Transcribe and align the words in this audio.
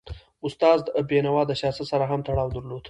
استاد 0.45 0.81
بینوا 1.09 1.41
د 1.47 1.51
سیاست 1.61 1.83
سره 1.91 2.05
هم 2.11 2.19
تړاو 2.27 2.53
درلود. 2.55 2.79